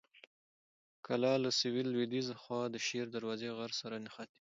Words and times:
کلا 1.05 1.33
له 1.43 1.49
سویل 1.59 1.87
لویديځې 1.91 2.35
خوا 2.41 2.61
د 2.69 2.75
شیر 2.87 3.05
دروازې 3.15 3.49
غر 3.57 3.71
سره 3.81 3.95
نښتې. 4.05 4.37